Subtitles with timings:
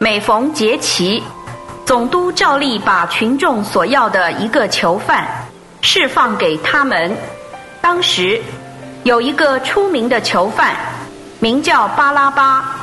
[0.00, 1.20] 每逢节期，
[1.84, 5.26] 总督照例把群众所要的一个囚犯
[5.80, 7.16] 释放给他们。
[7.80, 8.40] 当时
[9.02, 10.76] 有一个出名的囚犯，
[11.40, 12.76] 名叫巴拉巴。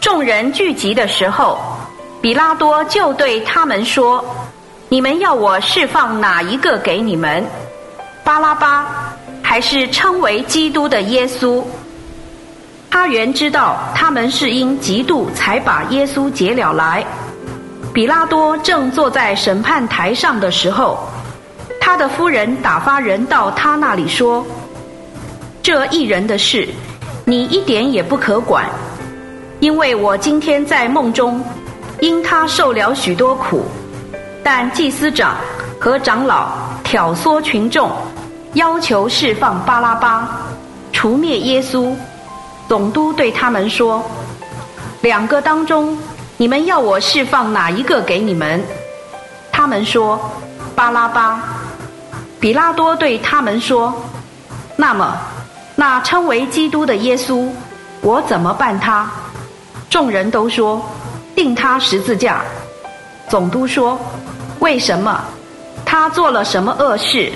[0.00, 1.58] 众人聚集的时候，
[2.22, 4.24] 比拉多就对他们说
[4.88, 7.44] ：“你们要我释放哪一个给你们？
[8.24, 8.86] 巴拉巴，
[9.42, 11.62] 还是称为基督的耶稣？”
[12.92, 17.02] 他原知道他们是因嫉妒才把耶稣解了来。
[17.90, 20.98] 比拉多正坐在审判台上的时候，
[21.80, 24.44] 他的夫人打发人到他那里说
[25.62, 26.68] ：“这一人的事，
[27.24, 28.66] 你一点也不可管，
[29.60, 31.42] 因为我今天在梦中，
[32.00, 33.64] 因他受了许多苦。
[34.44, 35.34] 但祭司长
[35.80, 36.48] 和长老
[36.84, 37.90] 挑唆群众，
[38.52, 40.28] 要求释放巴拉巴，
[40.92, 41.90] 除灭耶稣。”
[42.72, 44.02] 总督对他们说
[45.02, 45.98] ：“两个当中，
[46.38, 48.64] 你们要我释放哪一个给你们？”
[49.52, 50.18] 他们说
[50.74, 51.42] ：“巴拉巴。”
[52.40, 53.92] 比拉多对他们说
[54.74, 55.14] ：“那么，
[55.76, 57.46] 那称为基督的耶稣，
[58.00, 59.06] 我怎么办他？”
[59.90, 60.82] 众人都说
[61.36, 62.40] ：“定他十字架。”
[63.28, 64.00] 总督说
[64.60, 65.22] ：“为什么？
[65.84, 67.30] 他做了什么恶事？”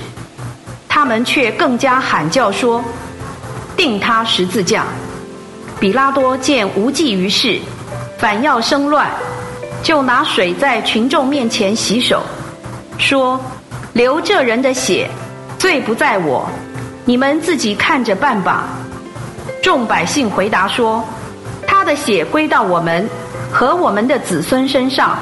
[0.89, 2.83] 他们却更加喊叫说
[3.77, 4.87] ：“定他十字架。”
[5.79, 7.59] 比拉多见无济于事，
[8.17, 9.11] 反要生乱，
[9.83, 12.23] 就拿水在群众面前洗手，
[12.97, 13.39] 说
[13.93, 15.09] ：“流这人的血，
[15.59, 16.49] 罪不在我，
[17.05, 18.65] 你们自己看着办吧。”
[19.63, 21.05] 众百姓回答说
[21.69, 23.07] ：“他的血归到我们
[23.53, 25.19] 和我们的子孙身上。”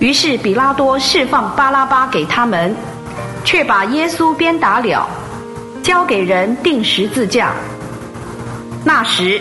[0.00, 2.74] 于是比拉多释放巴拉巴给他们，
[3.44, 5.06] 却把耶稣鞭打了，
[5.82, 7.52] 交给人钉十字架。
[8.82, 9.40] 那时，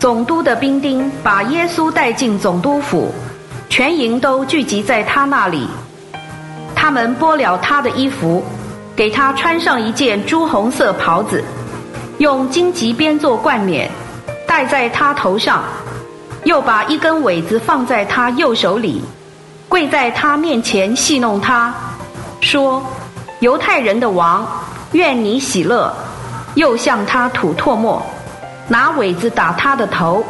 [0.00, 3.14] 总督的兵丁把耶稣带进总督府，
[3.68, 5.68] 全营都聚集在他那里。
[6.74, 8.44] 他们剥了他的衣服，
[8.96, 11.44] 给他穿上一件朱红色袍子，
[12.18, 13.88] 用荆棘编做冠冕，
[14.44, 15.62] 戴在他头上，
[16.42, 19.00] 又把一根苇子放在他右手里，
[19.68, 21.72] 跪在他面前戏弄他，
[22.40, 22.84] 说
[23.38, 24.44] ：“犹太人的王，
[24.92, 25.94] 愿你喜乐。”
[26.56, 28.02] 又向他吐唾沫。
[28.70, 30.24] 拿苇子打他的头，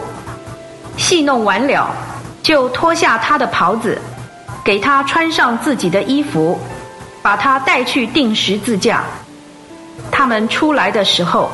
[0.97, 1.91] 戏弄完了，
[2.43, 4.01] 就脱下他的袍子，
[4.65, 6.59] 给他穿上自己的衣服，
[7.21, 9.05] 把他带去钉十字架。
[10.11, 11.51] 他们出来的时候，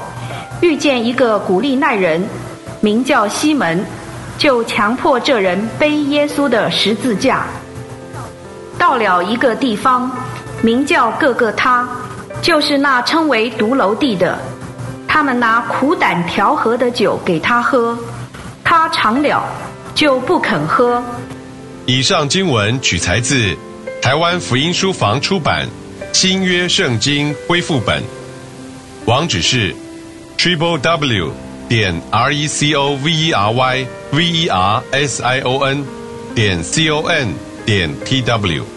[0.61, 2.25] 遇见一个古利奈人，
[2.81, 3.85] 名叫西门，
[4.39, 7.47] 就强迫这人背耶稣的十字架。
[8.79, 10.09] 到了一个地方，
[10.63, 11.89] 名叫各个他，
[12.41, 14.39] 就是那称为独楼地的。
[15.17, 17.99] 他们拿苦胆调和的酒给他喝，
[18.63, 19.43] 他尝了
[19.95, 21.03] 就不肯喝。
[21.87, 23.57] 以上经文取材自
[24.03, 25.67] 台湾福音书房出版
[26.13, 28.03] 《新约圣经恢复本》，
[29.07, 29.75] 网址是
[30.37, 31.33] triple w
[31.67, 35.65] 点 r e c o v e r y v e r s i o
[35.65, 35.83] n
[36.35, 37.33] 点 c o n
[37.65, 38.76] 点 t w。